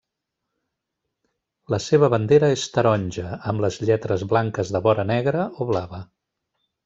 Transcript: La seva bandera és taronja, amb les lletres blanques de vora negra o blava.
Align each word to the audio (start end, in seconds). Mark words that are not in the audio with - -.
La 1.73 1.79
seva 1.87 2.09
bandera 2.13 2.49
és 2.55 2.63
taronja, 2.77 3.27
amb 3.51 3.65
les 3.67 3.77
lletres 3.89 4.23
blanques 4.33 4.73
de 4.77 4.83
vora 4.87 5.07
negra 5.13 5.47
o 5.59 5.69
blava. 5.75 6.01